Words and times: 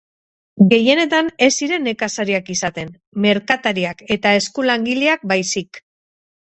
Gehienetan 0.69 1.29
ez 1.49 1.49
ziren 1.65 1.85
nekazariak 1.89 2.51
izaten, 2.55 2.91
merkatariak 3.27 4.05
eta 4.19 4.37
eskulangileak 4.43 5.31
baizik. 5.35 5.87